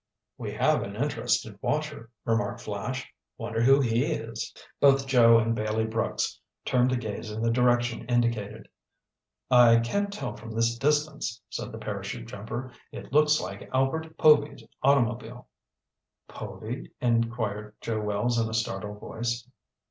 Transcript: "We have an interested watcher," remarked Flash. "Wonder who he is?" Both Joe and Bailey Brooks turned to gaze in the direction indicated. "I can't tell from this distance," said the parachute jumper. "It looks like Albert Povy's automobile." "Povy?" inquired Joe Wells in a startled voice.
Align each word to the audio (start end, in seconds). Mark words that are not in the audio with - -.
"We 0.35 0.51
have 0.53 0.81
an 0.81 0.95
interested 0.95 1.59
watcher," 1.61 2.09
remarked 2.25 2.61
Flash. 2.61 3.13
"Wonder 3.37 3.61
who 3.61 3.79
he 3.79 4.05
is?" 4.05 4.51
Both 4.79 5.05
Joe 5.05 5.37
and 5.37 5.53
Bailey 5.53 5.85
Brooks 5.85 6.39
turned 6.65 6.89
to 6.89 6.95
gaze 6.97 7.29
in 7.31 7.43
the 7.43 7.51
direction 7.51 8.07
indicated. 8.07 8.67
"I 9.51 9.79
can't 9.79 10.11
tell 10.11 10.35
from 10.35 10.55
this 10.55 10.75
distance," 10.75 11.39
said 11.51 11.71
the 11.71 11.77
parachute 11.77 12.25
jumper. 12.27 12.71
"It 12.91 13.13
looks 13.13 13.39
like 13.39 13.69
Albert 13.75 14.17
Povy's 14.17 14.63
automobile." 14.81 15.47
"Povy?" 16.27 16.89
inquired 16.99 17.75
Joe 17.79 18.01
Wells 18.01 18.39
in 18.39 18.49
a 18.49 18.55
startled 18.55 18.99
voice. 18.99 19.47